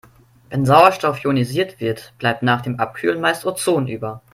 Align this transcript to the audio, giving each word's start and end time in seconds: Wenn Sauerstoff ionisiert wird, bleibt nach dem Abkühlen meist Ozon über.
Wenn 0.49 0.65
Sauerstoff 0.65 1.23
ionisiert 1.23 1.79
wird, 1.79 2.15
bleibt 2.17 2.41
nach 2.41 2.61
dem 2.61 2.79
Abkühlen 2.79 3.21
meist 3.21 3.45
Ozon 3.45 3.87
über. 3.87 4.23